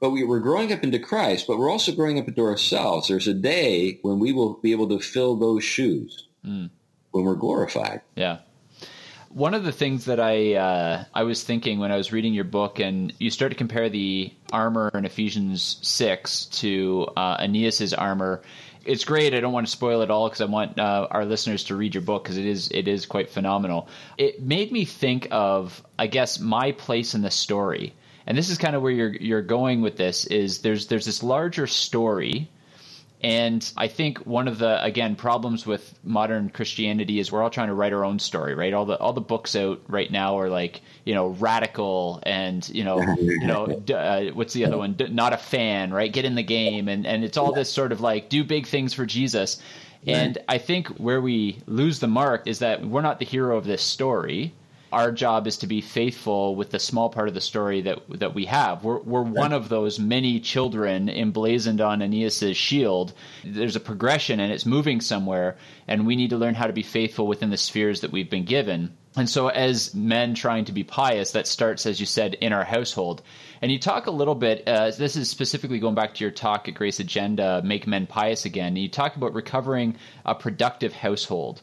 [0.00, 3.06] But we, we're growing up into Christ, but we're also growing up into ourselves.
[3.06, 6.70] There's a day when we will be able to fill those shoes mm.
[7.12, 8.00] when we're glorified.
[8.16, 8.38] Yeah.
[9.36, 12.44] One of the things that I uh, I was thinking when I was reading your
[12.44, 18.40] book, and you start to compare the armor in Ephesians six to uh, Aeneas's armor.
[18.86, 19.34] It's great.
[19.34, 21.94] I don't want to spoil it all because I want uh, our listeners to read
[21.94, 23.88] your book because it is it is quite phenomenal.
[24.16, 27.92] It made me think of I guess my place in the story,
[28.26, 30.24] and this is kind of where you're you're going with this.
[30.24, 32.48] Is there's there's this larger story
[33.22, 37.68] and I think one of the again problems with modern Christianity is we're all trying
[37.68, 38.74] to write our own story, right?
[38.74, 42.84] All the all the books out right now are like you know radical and you
[42.84, 44.96] know you know uh, what's the other one?
[45.10, 46.12] Not a fan, right?
[46.12, 48.92] Get in the game, and and it's all this sort of like do big things
[48.92, 49.62] for Jesus.
[50.08, 53.64] And I think where we lose the mark is that we're not the hero of
[53.64, 54.52] this story
[54.92, 58.34] our job is to be faithful with the small part of the story that that
[58.34, 58.84] we have.
[58.84, 63.12] We're we're one of those many children emblazoned on Aeneas's shield.
[63.44, 65.56] There's a progression and it's moving somewhere,
[65.88, 68.44] and we need to learn how to be faithful within the spheres that we've been
[68.44, 68.96] given.
[69.16, 72.64] And so, as men trying to be pious, that starts, as you said, in our
[72.64, 73.22] household.
[73.62, 76.68] And you talk a little bit, uh, this is specifically going back to your talk
[76.68, 78.76] at Grace Agenda, Make Men Pious Again.
[78.76, 79.96] You talk about recovering
[80.26, 81.62] a productive household.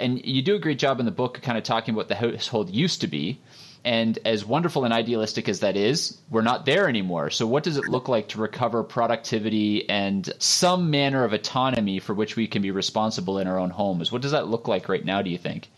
[0.00, 2.70] And you do a great job in the book kind of talking about the household
[2.70, 3.40] used to be.
[3.84, 7.30] And as wonderful and idealistic as that is, we're not there anymore.
[7.30, 12.12] So, what does it look like to recover productivity and some manner of autonomy for
[12.12, 14.10] which we can be responsible in our own homes?
[14.10, 15.70] What does that look like right now, do you think?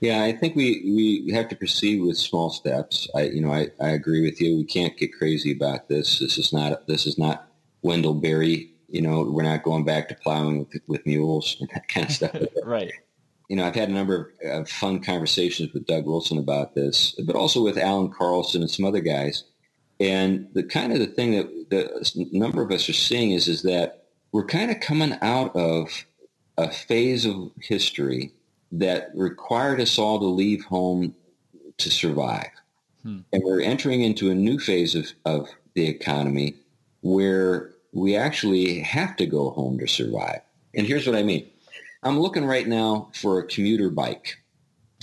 [0.00, 3.08] Yeah, I think we, we have to proceed with small steps.
[3.14, 4.56] I you know I, I agree with you.
[4.56, 6.18] We can't get crazy about this.
[6.18, 7.48] This is not this is not
[7.82, 8.72] Wendell Berry.
[8.88, 12.12] You know, we're not going back to plowing with, with mules and that kind of
[12.12, 12.36] stuff.
[12.64, 12.92] right.
[13.48, 17.12] You know, I've had a number of uh, fun conversations with Doug Wilson about this,
[17.26, 19.44] but also with Allan Carlson and some other guys.
[19.98, 23.62] And the kind of the thing that the number of us are seeing is is
[23.62, 26.04] that we're kind of coming out of
[26.56, 28.32] a phase of history
[28.72, 31.14] that required us all to leave home
[31.78, 32.50] to survive.
[33.02, 33.20] Hmm.
[33.32, 36.54] And we're entering into a new phase of, of the economy
[37.00, 40.40] where we actually have to go home to survive.
[40.74, 41.48] And here's what I mean.
[42.02, 44.38] I'm looking right now for a commuter bike.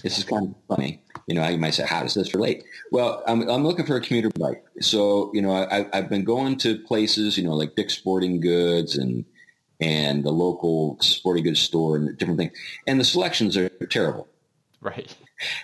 [0.04, 1.02] This is kind of funny.
[1.28, 2.64] You know, you might say, how does this relate?
[2.92, 4.64] Well, I'm, I'm looking for a commuter bike.
[4.80, 8.98] So, you know, I, I've been going to places, you know, like Dick's Sporting Goods
[8.98, 9.26] and
[9.82, 12.58] and the local sporting goods store and different things.
[12.88, 14.28] And the selections are terrible.
[14.80, 15.14] Right.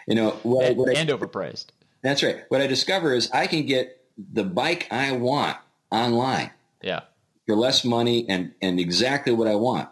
[0.07, 1.67] You know, what, and, what and overpriced.
[2.01, 2.43] That's right.
[2.49, 5.57] What I discover is I can get the bike I want
[5.91, 6.51] online.
[6.81, 7.01] Yeah.
[7.47, 9.87] For less money and, and exactly what I want.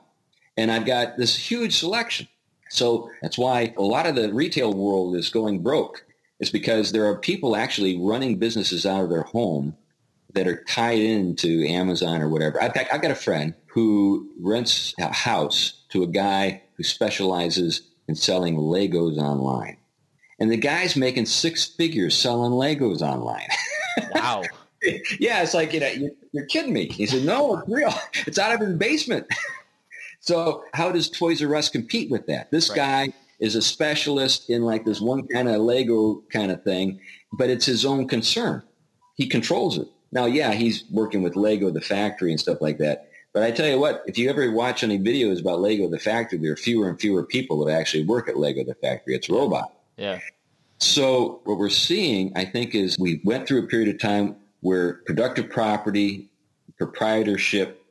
[0.60, 2.28] And I've got this huge selection.
[2.69, 6.06] So that's why a lot of the retail world is going broke.
[6.41, 9.78] It's because there are people actually running businesses out of their home
[10.34, 12.62] that are tied into Amazon or whatever.
[12.62, 17.88] I've got, I've got a friend who rents a house to a guy who specializes
[18.10, 19.78] in selling Legos online.
[20.41, 23.48] And the guy's making six figures selling Legos online.
[24.15, 24.43] Wow.
[25.19, 26.88] yeah, it's like, you know, you're, you're kidding me.
[26.88, 27.93] He said, no, it's real.
[28.26, 29.28] It's out of his basement.
[30.19, 32.51] so how does Toys R Us compete with that?
[32.51, 32.75] This right.
[32.75, 36.99] guy is a specialist in like this one kind of Lego kind of thing,
[37.34, 38.62] but it's his own concern.
[39.15, 39.88] He controls it.
[40.12, 43.10] Now, yeah, he's working with Lego, the factory and stuff like that.
[43.34, 46.39] But I tell you what, if you ever watch any videos about Lego the factory,
[46.39, 49.15] there are fewer and fewer people that actually work at Lego the factory.
[49.15, 49.71] It's robot.
[49.97, 50.19] Yeah.
[50.79, 54.95] So what we're seeing, I think, is we went through a period of time where
[55.05, 56.29] productive property,
[56.77, 57.86] proprietorship,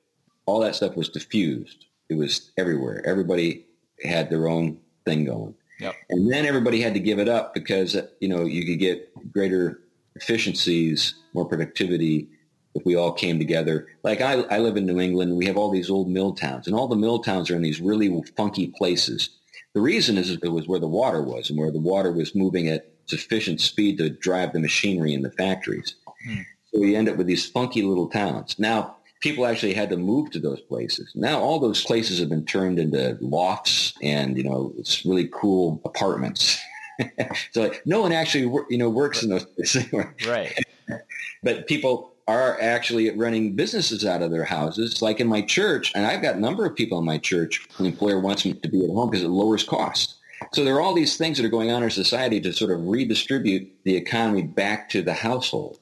[0.46, 1.84] all that stuff was diffused.
[2.08, 3.02] It was everywhere.
[3.06, 3.66] Everybody
[4.02, 5.54] had their own thing going.
[5.80, 5.94] Yep.
[6.10, 9.80] And then everybody had to give it up because, you know, you could get greater
[10.16, 12.28] efficiencies, more productivity
[12.74, 13.86] if we all came together.
[14.02, 16.74] Like I, I live in New England, we have all these old mill towns, and
[16.74, 19.30] all the mill towns are in these really funky places.
[19.74, 22.68] The reason is it was where the water was and where the water was moving
[22.68, 25.94] at sufficient speed to drive the machinery in the factories.
[26.26, 26.40] Hmm.
[26.72, 28.58] So we end up with these funky little towns.
[28.58, 31.12] Now, people actually had to move to those places.
[31.14, 35.80] Now all those places have been turned into lofts and, you know, it's really cool
[35.84, 36.60] apartments.
[37.52, 39.92] so no one actually, you know, works in those places.
[40.26, 40.56] right.
[41.42, 45.00] but people are actually running businesses out of their houses.
[45.00, 47.86] Like in my church, and I've got a number of people in my church, the
[47.86, 50.16] employer wants me to be at home because it lowers costs.
[50.52, 52.70] So there are all these things that are going on in our society to sort
[52.70, 55.78] of redistribute the economy back to the household.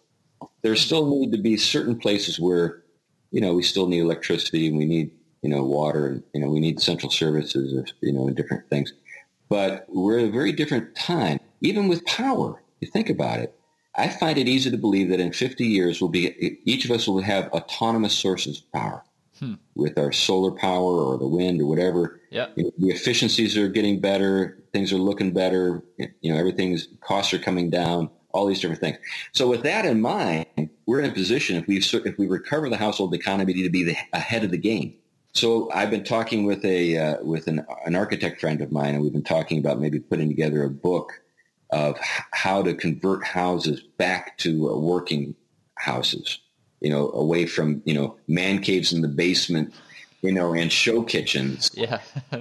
[0.63, 2.83] There still need to be certain places where,
[3.31, 5.11] you know, we still need electricity and we need,
[5.43, 8.93] you know, water and, you know, we need central services, you know, and different things.
[9.49, 12.63] But we're at a very different time, even with power.
[12.81, 13.55] You think about it.
[13.97, 17.09] I find it easy to believe that in 50 years, we'll be each of us
[17.09, 19.05] will have autonomous sources of power
[19.39, 19.55] hmm.
[19.75, 22.21] with our solar power or the wind or whatever.
[22.31, 24.63] Yeah, you know, the efficiencies are getting better.
[24.73, 25.83] Things are looking better.
[26.21, 28.11] You know, everything's costs are coming down.
[28.37, 28.99] All these different things.
[29.33, 31.79] So with that in mind, we're in a position if we
[32.11, 34.95] if we recover the household economy to be the, ahead of the game.
[35.33, 39.03] So I've been talking with a uh, with an, an architect friend of mine, and
[39.03, 41.09] we've been talking about maybe putting together a book
[41.71, 45.35] of how to convert houses back to uh, working
[45.75, 46.39] houses,
[46.81, 49.75] you know, away from, you know, man caves in the basement,
[50.23, 51.71] you know, and show kitchens.
[51.77, 52.01] Yeah.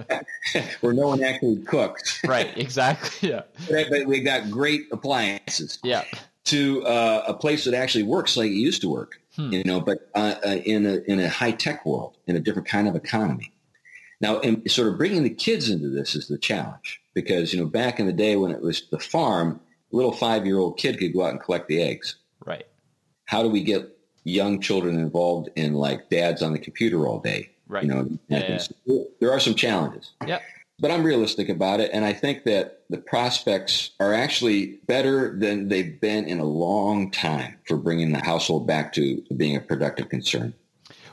[0.80, 2.24] where no one actually cooks.
[2.28, 2.58] right.
[2.58, 3.30] Exactly.
[3.30, 3.42] Yeah.
[3.70, 5.80] But, but we got great appliances.
[5.84, 6.04] Yeah.
[6.46, 9.52] To uh, a place that actually works like it used to work, hmm.
[9.52, 12.68] you know, but uh, uh, in a in a high tech world, in a different
[12.68, 13.52] kind of economy.
[14.22, 17.66] Now, in, sort of bringing the kids into this is the challenge because you know
[17.66, 19.60] back in the day when it was the farm,
[19.92, 22.16] a little five year old kid could go out and collect the eggs.
[22.46, 22.68] Right.
[23.26, 23.90] How do we get
[24.24, 27.50] young children involved in like dads on the computer all day?
[27.68, 27.84] Right.
[27.84, 28.98] You know, yeah, yeah.
[29.20, 30.12] there are some challenges.
[30.26, 30.40] Yeah.
[30.78, 35.70] But I'm realistic about it, and I think that the prospects are actually better than
[35.70, 40.10] they've been in a long time for bringing the household back to being a productive
[40.10, 40.54] concern.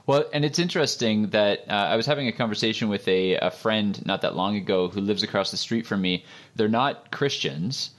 [0.06, 4.04] Well, and it's interesting that uh, I was having a conversation with a, a friend
[4.04, 6.24] not that long ago who lives across the street from me.
[6.56, 7.90] They're not Christians,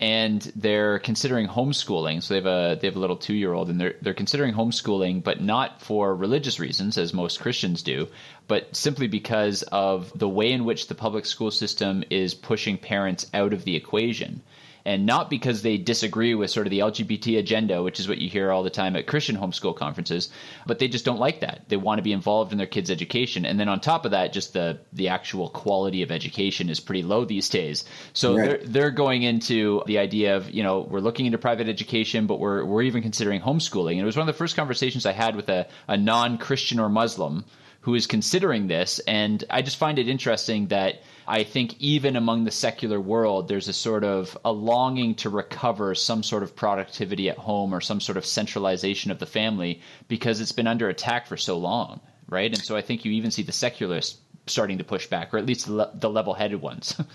[0.00, 2.22] and they're considering homeschooling.
[2.22, 4.54] So they have a they have a little two year old, and they're they're considering
[4.54, 8.08] homeschooling, but not for religious reasons, as most Christians do,
[8.46, 13.26] but simply because of the way in which the public school system is pushing parents
[13.34, 14.42] out of the equation
[14.88, 18.30] and not because they disagree with sort of the LGBT agenda, which is what you
[18.30, 20.30] hear all the time at Christian homeschool conferences,
[20.66, 21.68] but they just don't like that.
[21.68, 24.32] They want to be involved in their kids' education, and then on top of that,
[24.32, 27.84] just the the actual quality of education is pretty low these days.
[28.14, 28.48] So right.
[28.48, 32.40] they're they're going into the idea of you know we're looking into private education, but
[32.40, 33.92] we're we're even considering homeschooling.
[33.92, 36.80] And it was one of the first conversations I had with a, a non Christian
[36.80, 37.44] or Muslim
[37.82, 42.44] who is considering this, and I just find it interesting that I think even among
[42.44, 47.28] the secular world, there's a sort of a longing to recover some sort of productivity
[47.28, 51.26] at home or some sort of centralization of the family because it's been under attack
[51.26, 52.00] for so long,
[52.30, 52.50] right?
[52.50, 55.44] And so I think you even see the secularists starting to push back, or at
[55.44, 56.98] least the, the level-headed ones.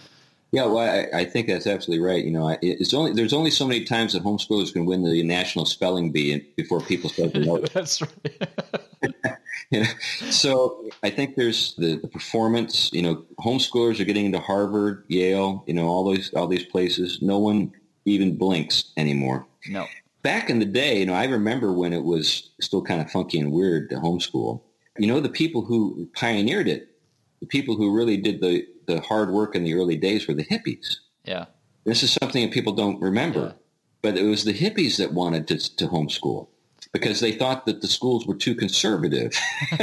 [0.54, 2.24] Yeah, well, I, I, think that's absolutely right.
[2.24, 5.66] You know, it's only there's only so many times that homeschoolers can win the national
[5.66, 7.58] spelling bee before people start to know.
[7.74, 8.48] that's right.
[10.30, 12.92] so I think there's the, the, performance.
[12.94, 15.64] You know, homeschoolers are getting into Harvard, Yale.
[15.68, 17.22] You know, all those all these places.
[17.22, 17.72] No one
[18.06, 19.48] even blinks anymore.
[19.68, 19.86] No.
[20.22, 23.40] Back in the day, you know, I remember when it was still kind of funky
[23.40, 24.62] and weird to homeschool.
[24.98, 26.90] You know, the people who pioneered it,
[27.40, 30.46] the people who really did the the hard work in the early days were the
[30.46, 30.98] hippies.
[31.24, 31.46] Yeah.
[31.86, 33.40] This is something that people don't remember.
[33.40, 33.54] Yeah.
[34.02, 36.48] But it was the hippies that wanted to, to homeschool
[36.94, 39.34] because they thought that the schools were too conservative.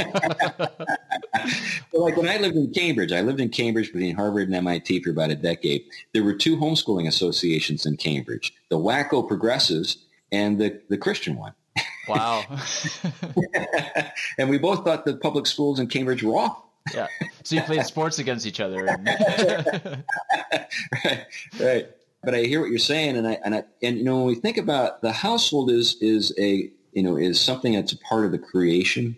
[1.93, 5.11] like when I lived in Cambridge, I lived in Cambridge between Harvard and MIT for
[5.11, 5.83] about a decade.
[6.13, 9.97] There were two homeschooling associations in Cambridge, the Wacko Progressives
[10.31, 11.53] and the, the Christian one.
[12.07, 12.43] Wow.
[14.37, 17.07] and we both thought the public schools in Cambridge were awful yeah.
[17.43, 18.85] So you played sports against each other.
[18.85, 19.07] And...
[21.05, 21.25] right.
[21.59, 21.87] Right.
[22.23, 24.35] But I hear what you're saying, and I and I and you know when we
[24.35, 28.31] think about the household is is a you know is something that's a part of
[28.31, 29.15] the creation.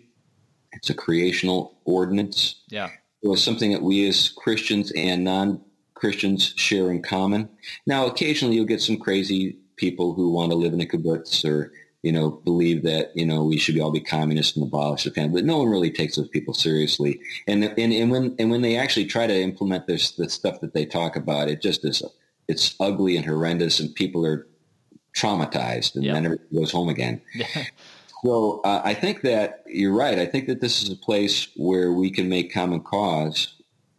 [0.72, 2.62] It's a creational ordinance.
[2.68, 2.90] Yeah.
[3.22, 5.60] It was something that we as Christians and non
[5.94, 7.48] Christians share in common.
[7.86, 11.72] Now, occasionally you'll get some crazy people who want to live in a kibbutz or
[12.04, 15.40] you know, believe that, you know, we should all be communists and abolish the family.
[15.40, 17.18] But no one really takes those people seriously.
[17.46, 20.74] And, and, and when, and when they actually try to implement this, the stuff that
[20.74, 22.02] they talk about, it just is,
[22.46, 24.46] it's ugly and horrendous and people are
[25.14, 26.14] traumatized and yep.
[26.14, 27.20] then everybody goes home again.
[28.24, 30.18] so uh, I think that you're right.
[30.18, 33.54] I think that this is a place where we can make common cause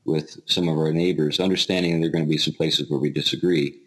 [0.05, 2.99] with some of our neighbors, understanding that there are going to be some places where
[2.99, 3.80] we disagree.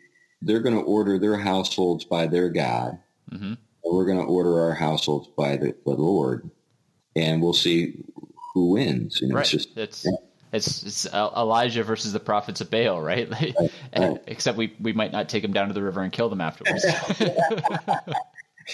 [0.43, 2.99] They're going to order their households by their God.
[3.31, 3.55] Mm-hmm
[3.93, 6.51] we're going to order our households by the, the Lord,
[7.17, 8.05] and we'll see
[8.55, 9.21] who wins.
[9.21, 9.43] You know, right.
[9.43, 10.13] It's, just, it's, yeah.
[10.53, 13.29] It's, it's Elijah versus the prophets of Baal, right?
[13.31, 14.23] right, right.
[14.27, 16.85] Except we we might not take them down to the river and kill them afterwards.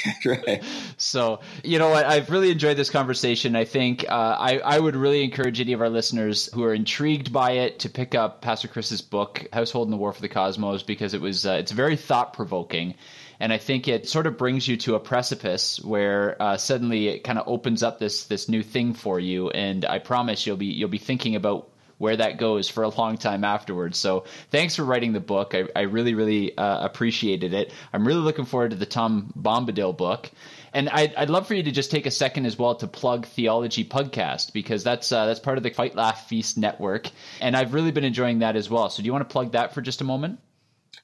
[0.24, 0.62] right.
[0.96, 2.04] So, you know what?
[2.06, 3.56] I've really enjoyed this conversation.
[3.56, 7.32] I think uh, I, I would really encourage any of our listeners who are intrigued
[7.32, 10.82] by it to pick up Pastor Chris's book, Household in the War for the Cosmos,
[10.82, 12.94] because it was uh, it's very thought provoking.
[13.40, 17.24] And I think it sort of brings you to a precipice where uh, suddenly it
[17.24, 19.50] kind of opens up this this new thing for you.
[19.50, 23.16] And I promise you'll be you'll be thinking about where that goes for a long
[23.16, 23.98] time afterwards.
[23.98, 25.54] So thanks for writing the book.
[25.54, 27.72] I, I really, really uh, appreciated it.
[27.92, 30.30] I'm really looking forward to the Tom Bombadil book.
[30.72, 33.26] And I'd, I'd love for you to just take a second as well to plug
[33.26, 37.08] Theology Pugcast because that's uh, that's part of the Fight Laugh Feast network,
[37.40, 38.90] and I've really been enjoying that as well.
[38.90, 40.40] So do you want to plug that for just a moment?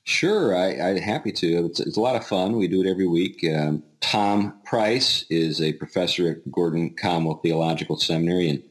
[0.04, 1.66] Sure, I, am happy to.
[1.66, 2.56] It's, it's, a lot of fun.
[2.56, 3.44] We do it every week.
[3.44, 8.62] Um, Tom Price is a professor at Gordon Conwell Theological Seminary, and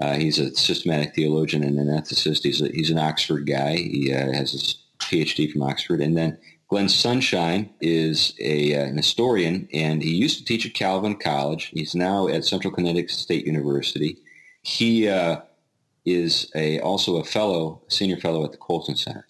[0.00, 2.42] uh, he's a systematic theologian and an ethicist.
[2.44, 3.76] He's, a, he's an Oxford guy.
[3.76, 6.00] He uh, has his PhD from Oxford.
[6.00, 6.38] And then
[6.68, 11.66] Glenn Sunshine is a, uh, an historian, and he used to teach at Calvin College.
[11.66, 14.18] He's now at Central Connecticut State University.
[14.62, 15.40] He uh,
[16.04, 19.27] is a, also a fellow, senior fellow at the Colson Center.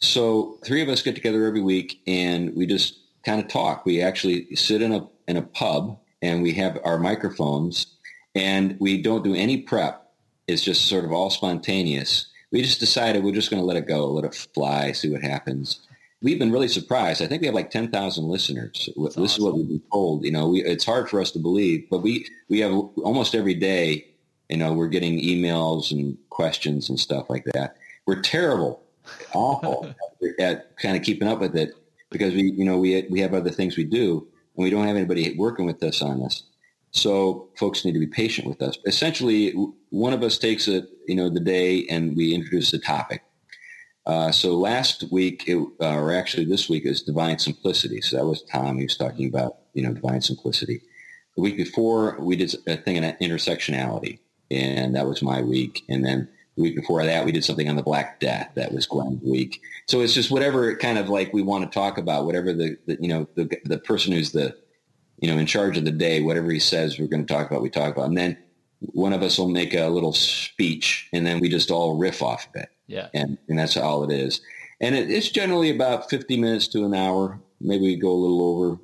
[0.00, 3.84] So three of us get together every week, and we just kind of talk.
[3.84, 7.98] We actually sit in a in a pub, and we have our microphones
[8.34, 10.12] and we don't do any prep.
[10.46, 12.26] It's just sort of all spontaneous.
[12.50, 15.22] We just decided we're just going to let it go, let it fly, see what
[15.22, 15.80] happens.
[16.22, 17.22] We've been really surprised.
[17.22, 18.88] I think we have like 10,000 listeners.
[18.96, 19.24] That's this awesome.
[19.24, 20.24] is what we've been told.
[20.24, 23.54] You know, we, it's hard for us to believe, but we, we have almost every
[23.54, 24.06] day,
[24.48, 27.76] you know, we're getting emails and questions and stuff like that.
[28.06, 28.82] we're terrible,
[29.32, 29.92] awful
[30.38, 31.74] at kind of keeping up with it
[32.10, 34.96] because we, you know, we we have other things we do, and we don't have
[34.96, 36.44] anybody working with us on this.
[36.90, 38.78] So folks need to be patient with us.
[38.86, 39.52] Essentially,
[39.90, 43.22] one of us takes it, you know, the day, and we introduce the topic.
[44.06, 48.00] Uh, so last week, it, uh, or actually this week, is divine simplicity.
[48.00, 48.78] So that was Tom.
[48.78, 50.80] He was talking about, you know, divine simplicity.
[51.36, 54.18] The week before, we did a thing on intersectionality,
[54.50, 55.84] and that was my week.
[55.90, 56.28] And then
[56.58, 58.50] the week before that, we did something on the Black Death.
[58.54, 59.62] That was Glenn's week.
[59.86, 62.98] So it's just whatever kind of like we want to talk about, whatever the, the
[63.00, 64.56] you know the the person who's the
[65.20, 67.62] you know in charge of the day, whatever he says, we're going to talk about.
[67.62, 68.36] We talk about, and then
[68.80, 72.48] one of us will make a little speech, and then we just all riff off
[72.48, 72.68] of it.
[72.86, 73.08] Yeah.
[73.14, 74.40] And, and that's all it is.
[74.80, 77.40] And it, it's generally about 50 minutes to an hour.
[77.60, 78.78] Maybe we go a little over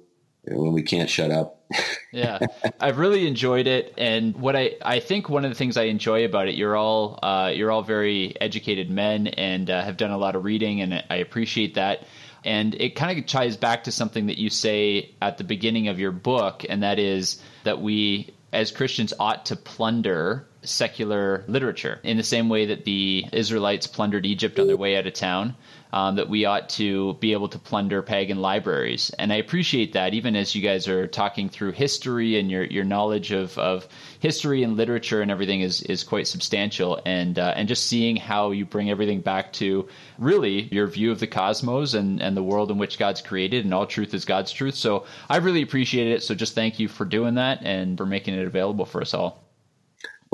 [0.49, 1.64] when we can't shut up.
[2.13, 2.39] Yeah,
[2.81, 6.25] I've really enjoyed it, and what I I think one of the things I enjoy
[6.25, 10.19] about it, you're all uh, you're all very educated men and uh, have done a
[10.19, 12.05] lot of reading, and I appreciate that.
[12.45, 15.99] And it kind of ties back to something that you say at the beginning of
[15.99, 22.17] your book, and that is that we as Christians ought to plunder secular literature in
[22.17, 25.55] the same way that the Israelites plundered Egypt on their way out of town.
[25.93, 30.13] Um, that we ought to be able to plunder pagan libraries, and I appreciate that.
[30.13, 33.87] Even as you guys are talking through history and your your knowledge of, of
[34.19, 38.51] history and literature and everything is is quite substantial, and uh, and just seeing how
[38.51, 39.89] you bring everything back to
[40.19, 43.73] really your view of the cosmos and and the world in which God's created, and
[43.73, 44.75] all truth is God's truth.
[44.75, 46.25] So I really appreciate it.
[46.25, 49.44] So just thank you for doing that and for making it available for us all.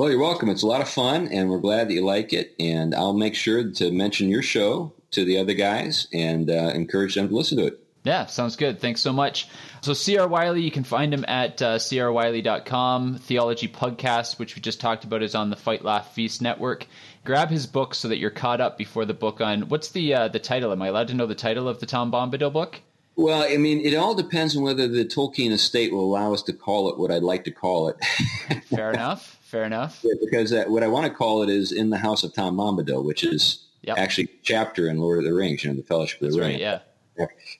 [0.00, 0.48] Well, you're welcome.
[0.48, 2.54] It's a lot of fun, and we're glad that you like it.
[2.58, 7.16] And I'll make sure to mention your show to the other guys and uh, encourage
[7.16, 7.86] them to listen to it.
[8.04, 8.80] Yeah, sounds good.
[8.80, 9.48] Thanks so much.
[9.82, 10.26] So, C.R.
[10.26, 13.18] Wiley, you can find him at uh, crwiley.com.
[13.18, 16.86] Theology Pugcast, which we just talked about, is on the Fight Laugh Feast Network.
[17.26, 19.68] Grab his book so that you're caught up before the book on.
[19.68, 20.72] What's the uh, the title?
[20.72, 22.80] Am I allowed to know the title of the Tom Bombadil book?
[23.20, 26.54] Well, I mean, it all depends on whether the Tolkien estate will allow us to
[26.54, 27.96] call it what I'd like to call it.
[28.64, 29.38] Fair enough.
[29.42, 30.00] Fair enough.
[30.02, 32.56] Yeah, because uh, what I want to call it is in the House of Tom
[32.56, 33.96] Bombadil, which is Yep.
[33.96, 36.48] actually chapter in Lord of the Rings, you know, the Fellowship of the right.
[36.48, 36.60] Ring.
[36.60, 36.80] Yeah.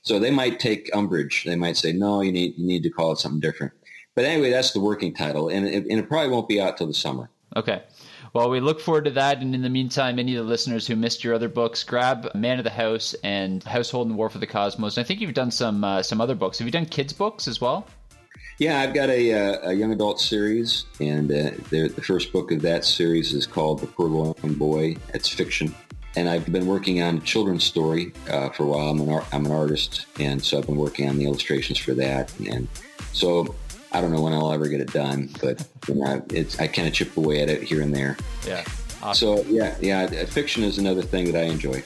[0.02, 1.44] So they might take umbrage.
[1.44, 3.72] They might say, no, you need you need to call it something different.
[4.14, 6.86] But anyway, that's the working title, and it, and it probably won't be out till
[6.86, 7.30] the summer.
[7.56, 7.82] Okay.
[8.32, 9.38] Well, we look forward to that.
[9.38, 12.58] And in the meantime, any of the listeners who missed your other books, grab Man
[12.58, 14.96] of the House and Household and War for the Cosmos.
[14.96, 16.58] And I think you've done some uh, some other books.
[16.58, 17.86] Have you done kids' books as well?
[18.58, 22.60] Yeah, I've got a, uh, a young adult series, and uh, the, first book of
[22.60, 24.96] that series is called The Purloined Boy.
[25.14, 25.74] It's fiction.
[26.14, 28.90] And I've been working on a children's story uh, for a while.
[28.90, 32.38] I'm an, I'm an artist, and so I've been working on the illustrations for that.
[32.40, 32.68] And
[33.14, 33.54] so
[33.92, 36.86] I don't know when I'll ever get it done, but you know, it's, I kind
[36.86, 38.16] of chip away at it here and there.
[38.46, 38.64] Yeah.
[39.12, 41.82] So yeah, yeah, fiction is another thing that I enjoy.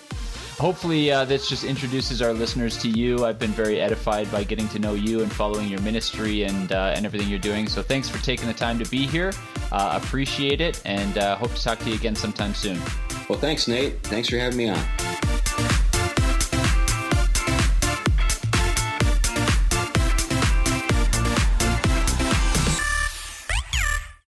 [0.58, 3.24] Hopefully, uh, this just introduces our listeners to you.
[3.24, 6.92] I've been very edified by getting to know you and following your ministry and uh,
[6.94, 7.68] and everything you're doing.
[7.68, 9.32] So thanks for taking the time to be here.
[9.72, 12.80] Uh, appreciate it, and uh, hope to talk to you again sometime soon.
[13.28, 14.00] Well, thanks, Nate.
[14.04, 15.23] Thanks for having me on.